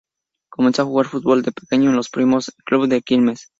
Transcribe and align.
Comenzó 0.49 0.81
a 0.81 0.85
jugar 0.85 1.05
al 1.05 1.11
fútbol 1.11 1.41
de 1.43 1.51
pequeño, 1.51 1.91
en 1.91 1.95
"Los 1.95 2.09
Primos", 2.09 2.47
un 2.57 2.63
club 2.65 2.87
de 2.87 3.03
Quilmes. 3.03 3.49